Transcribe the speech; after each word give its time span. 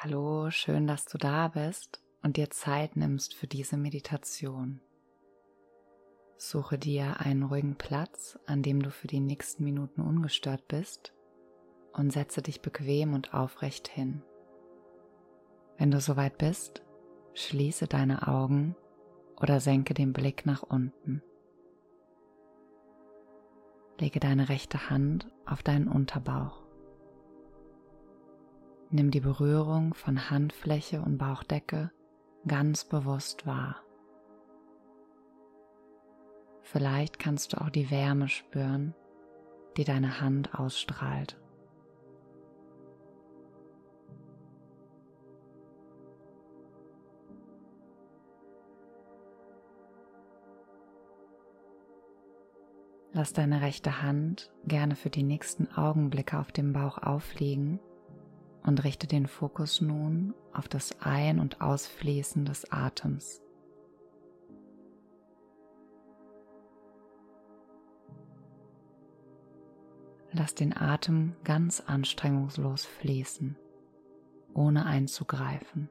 Hallo, 0.00 0.48
schön, 0.52 0.86
dass 0.86 1.06
du 1.06 1.18
da 1.18 1.48
bist 1.48 2.00
und 2.22 2.36
dir 2.36 2.50
Zeit 2.50 2.94
nimmst 2.94 3.34
für 3.34 3.48
diese 3.48 3.76
Meditation. 3.76 4.80
Suche 6.36 6.78
dir 6.78 7.18
einen 7.18 7.42
ruhigen 7.42 7.74
Platz, 7.74 8.38
an 8.46 8.62
dem 8.62 8.80
du 8.80 8.92
für 8.92 9.08
die 9.08 9.18
nächsten 9.18 9.64
Minuten 9.64 10.02
ungestört 10.02 10.68
bist 10.68 11.14
und 11.92 12.12
setze 12.12 12.42
dich 12.42 12.62
bequem 12.62 13.12
und 13.12 13.34
aufrecht 13.34 13.88
hin. 13.88 14.22
Wenn 15.78 15.90
du 15.90 16.00
soweit 16.00 16.38
bist, 16.38 16.84
schließe 17.34 17.88
deine 17.88 18.28
Augen 18.28 18.76
oder 19.40 19.58
senke 19.58 19.94
den 19.94 20.12
Blick 20.12 20.46
nach 20.46 20.62
unten. 20.62 21.24
Lege 23.98 24.20
deine 24.20 24.48
rechte 24.48 24.90
Hand 24.90 25.26
auf 25.44 25.64
deinen 25.64 25.88
Unterbauch. 25.88 26.67
Nimm 28.90 29.10
die 29.10 29.20
Berührung 29.20 29.92
von 29.92 30.30
Handfläche 30.30 31.02
und 31.02 31.18
Bauchdecke 31.18 31.90
ganz 32.46 32.86
bewusst 32.86 33.46
wahr. 33.46 33.82
Vielleicht 36.62 37.18
kannst 37.18 37.52
du 37.52 37.60
auch 37.60 37.68
die 37.68 37.90
Wärme 37.90 38.28
spüren, 38.28 38.94
die 39.76 39.84
deine 39.84 40.22
Hand 40.22 40.58
ausstrahlt. 40.58 41.38
Lass 53.12 53.34
deine 53.34 53.60
rechte 53.60 54.00
Hand 54.02 54.50
gerne 54.64 54.94
für 54.94 55.10
die 55.10 55.24
nächsten 55.24 55.70
Augenblicke 55.72 56.38
auf 56.38 56.52
dem 56.52 56.72
Bauch 56.72 56.98
aufliegen 56.98 57.80
und 58.64 58.84
richte 58.84 59.06
den 59.06 59.26
Fokus 59.26 59.80
nun 59.80 60.34
auf 60.52 60.68
das 60.68 61.00
Ein- 61.00 61.40
und 61.40 61.60
Ausfließen 61.60 62.44
des 62.44 62.70
Atems. 62.70 63.42
Lass 70.32 70.54
den 70.54 70.76
Atem 70.76 71.34
ganz 71.42 71.80
anstrengungslos 71.80 72.84
fließen, 72.84 73.56
ohne 74.52 74.84
einzugreifen. 74.84 75.88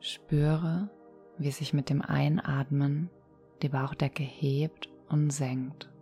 Spüre, 0.00 0.90
wie 1.38 1.50
sich 1.50 1.72
mit 1.72 1.90
dem 1.90 2.02
Einatmen 2.02 3.10
die 3.62 3.68
Bauchdecke 3.68 4.22
hebt 4.22 4.88
und 5.08 5.30
senkt. 5.30 5.92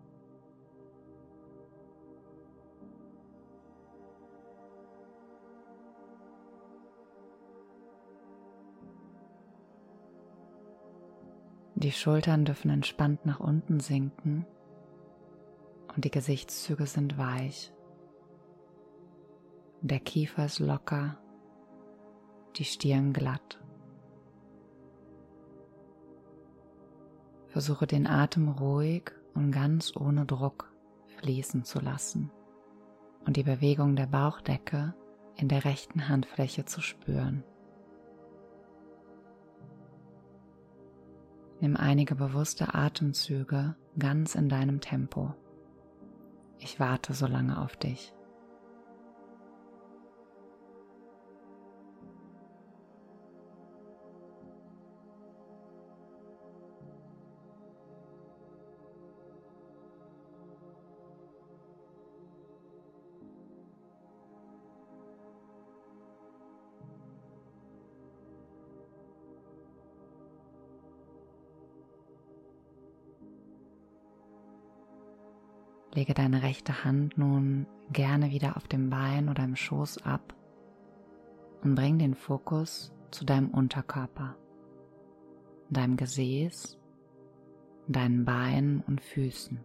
Die 11.83 11.93
Schultern 11.93 12.45
dürfen 12.45 12.71
entspannt 12.71 13.25
nach 13.25 13.41
unten 13.41 13.81
sinken 13.81 14.45
und 15.95 16.05
die 16.05 16.11
Gesichtszüge 16.11 16.85
sind 16.85 17.17
weich. 17.17 17.73
Der 19.81 19.99
Kiefer 19.99 20.45
ist 20.45 20.59
locker, 20.59 21.17
die 22.57 22.67
Stirn 22.67 23.15
glatt. 23.15 23.59
Versuche 27.47 27.87
den 27.87 28.07
Atem 28.07 28.49
ruhig 28.51 29.13
und 29.33 29.51
ganz 29.51 29.97
ohne 29.97 30.27
Druck 30.27 30.71
fließen 31.17 31.65
zu 31.65 31.81
lassen 31.81 32.31
und 33.25 33.39
die 33.39 33.43
Bewegung 33.43 33.97
der 33.97 34.07
Bauchdecke 34.07 34.95
in 35.35 35.49
der 35.49 35.65
rechten 35.65 36.11
Handfläche 36.11 36.67
zu 36.67 36.83
spüren. 36.83 37.43
Nimm 41.61 41.77
einige 41.77 42.15
bewusste 42.15 42.75
Atemzüge 42.75 43.77
ganz 43.99 44.35
in 44.35 44.49
deinem 44.49 44.81
Tempo. 44.81 45.35
Ich 46.59 46.81
warte 46.81 47.13
so 47.13 47.27
lange 47.27 47.61
auf 47.61 47.77
dich. 47.77 48.15
Lege 75.93 76.15
deine 76.15 76.43
rechte 76.43 76.85
Hand 76.85 77.19
nun 77.19 77.67
gerne 77.93 78.31
wieder 78.31 78.57
auf 78.57 78.69
dem 78.69 78.91
Bein 78.91 79.29
oder 79.29 79.43
im 79.43 79.57
Schoß 79.57 80.05
ab 80.05 80.35
und 81.63 81.75
bring 81.75 81.99
den 81.99 82.15
Fokus 82.15 82.93
zu 83.11 83.25
deinem 83.25 83.51
Unterkörper, 83.51 84.37
deinem 85.69 85.97
Gesäß, 85.97 86.79
deinen 87.89 88.25
Beinen 88.25 88.83
und 88.87 89.01
Füßen. 89.01 89.59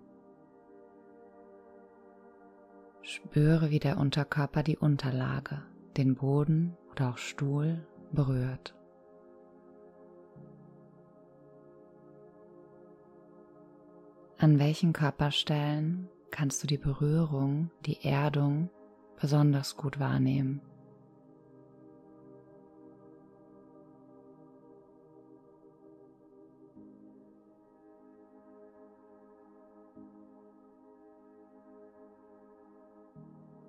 Spüre, 3.04 3.70
wie 3.70 3.80
der 3.80 3.98
Unterkörper 3.98 4.64
die 4.64 4.78
Unterlage, 4.78 5.62
den 5.96 6.16
Boden 6.16 6.76
oder 6.92 7.12
auch 7.12 7.18
Stuhl 7.20 7.86
berührt. 8.12 8.76
An 14.40 14.58
welchen 14.58 14.92
Körperstellen 14.92 16.10
kannst 16.36 16.62
du 16.62 16.68
die 16.68 16.78
Berührung, 16.78 17.72
die 17.86 18.04
Erdung 18.04 18.70
besonders 19.22 19.78
gut 19.78 20.02
wahrnehmen. 20.02 20.60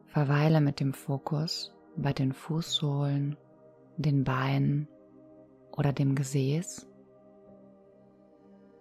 Verweile 0.08 0.60
mit 0.60 0.80
dem 0.80 0.92
Fokus 0.92 1.72
bei 1.96 2.12
den 2.12 2.32
Fußsohlen, 2.32 3.36
den 3.96 4.24
Beinen 4.24 4.88
oder 5.70 5.92
dem 5.92 6.16
Gesäß 6.16 6.88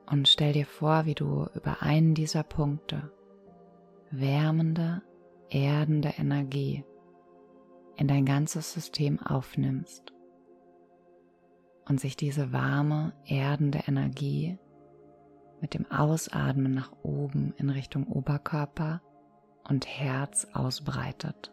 und 0.10 0.28
stell 0.28 0.54
dir 0.54 0.66
vor, 0.66 1.06
wie 1.06 1.14
du 1.14 1.46
über 1.54 1.84
einen 1.84 2.16
dieser 2.16 2.42
Punkte 2.42 3.12
wärmende, 4.12 5.02
erdende 5.50 6.14
Energie 6.18 6.84
in 7.98 8.08
dein 8.08 8.26
ganzes 8.26 8.74
System 8.74 9.20
aufnimmst 9.22 10.14
und 11.88 12.00
sich 12.00 12.18
diese 12.18 12.52
warme, 12.52 13.14
erdende 13.26 13.84
Energie 13.88 14.58
mit 15.62 15.74
dem 15.74 15.90
Ausatmen 15.90 16.74
nach 16.74 16.92
oben 17.04 17.54
in 17.58 17.70
Richtung 17.70 18.08
Oberkörper 18.08 19.02
und 19.68 19.88
Herz 19.88 20.48
ausbreitet. 20.54 21.52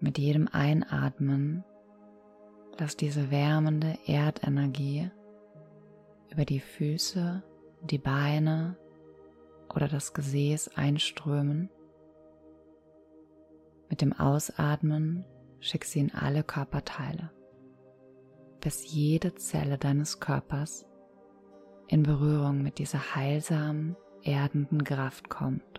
Mit 0.00 0.18
jedem 0.18 0.48
Einatmen 0.48 1.64
Lass 2.78 2.96
diese 2.96 3.30
wärmende 3.30 3.98
Erdenergie 4.06 5.10
über 6.30 6.44
die 6.44 6.58
Füße, 6.58 7.42
die 7.82 7.98
Beine 7.98 8.76
oder 9.72 9.86
das 9.86 10.12
Gesäß 10.12 10.76
einströmen. 10.76 11.70
Mit 13.88 14.00
dem 14.00 14.12
Ausatmen 14.12 15.24
schick 15.60 15.84
sie 15.84 16.00
in 16.00 16.12
alle 16.12 16.42
Körperteile, 16.42 17.30
bis 18.60 18.92
jede 18.92 19.34
Zelle 19.36 19.78
deines 19.78 20.18
Körpers 20.18 20.84
in 21.86 22.02
Berührung 22.02 22.62
mit 22.62 22.78
dieser 22.78 23.14
heilsamen, 23.14 23.96
erdenden 24.22 24.82
Kraft 24.82 25.28
kommt. 25.28 25.73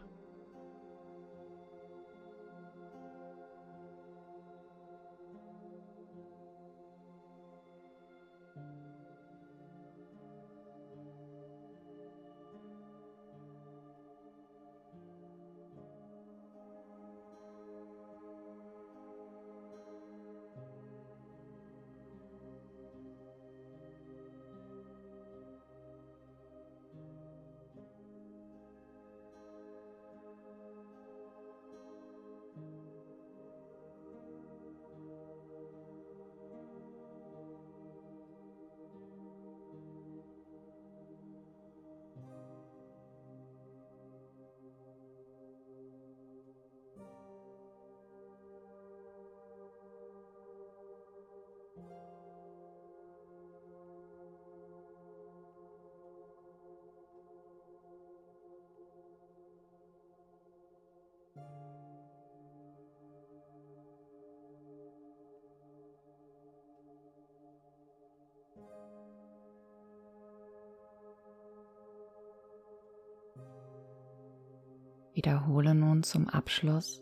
Wiederhole 75.25 75.74
nun 75.74 76.04
zum 76.04 76.30
Abschluss 76.30 77.01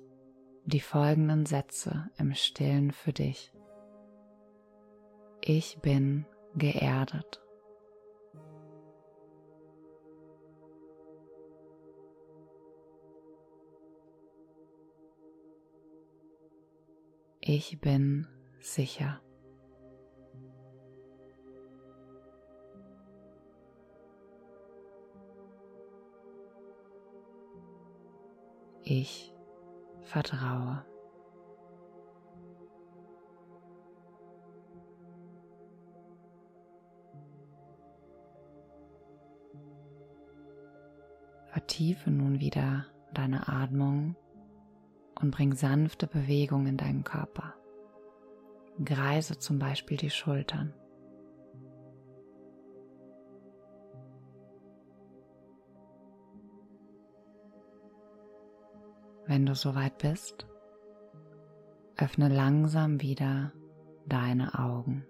die 0.63 0.79
folgenden 0.79 1.45
Sätze 1.45 2.09
im 2.17 2.33
stillen 2.33 2.93
für 2.93 3.11
dich. 3.11 3.51
Ich 5.41 5.79
bin 5.81 6.25
geerdet. 6.55 7.41
Ich 17.41 17.81
bin 17.81 18.29
sicher. 18.61 19.22
Ich 28.95 29.33
vertraue. 30.03 30.85
Vertiefe 41.47 42.11
nun 42.11 42.39
wieder 42.39 42.85
deine 43.15 43.47
Atmung 43.47 44.15
und 45.19 45.31
bring 45.31 45.55
sanfte 45.55 46.05
Bewegung 46.05 46.67
in 46.67 46.77
deinen 46.77 47.03
Körper. 47.03 47.55
Greise 48.85 49.39
zum 49.39 49.57
Beispiel 49.57 49.97
die 49.97 50.11
Schultern. 50.11 50.71
Wenn 59.33 59.47
du 59.47 59.55
soweit 59.55 59.97
bist, 59.97 60.45
öffne 61.97 62.29
langsam 62.29 63.01
wieder 63.01 63.51
deine 64.05 64.59
Augen. 64.59 65.07